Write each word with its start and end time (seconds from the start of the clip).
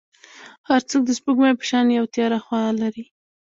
هر 0.69 0.81
څوک 0.89 1.01
د 1.05 1.11
سپوږمۍ 1.17 1.51
په 1.57 1.65
شان 1.69 1.85
یو 1.97 2.05
تیاره 2.13 2.39
خوا 2.45 2.63
لري. 2.81 3.05